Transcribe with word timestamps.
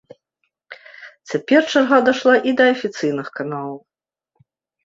Цяпер 1.33 1.61
чарга 1.73 1.97
дайшла 2.07 2.35
і 2.53 2.57
да 2.63 2.67
афіцыйных 2.73 3.27
каналаў. 3.37 3.77